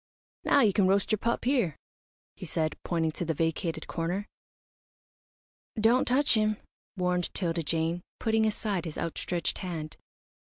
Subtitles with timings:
[0.43, 1.75] "Now you can roast your pup here,"
[2.35, 4.25] he said, pointing to the vacated corner.
[5.79, 6.57] "Don't touch him,"
[6.97, 9.97] warned 'Tilda Jane, putting aside his outstretched hand.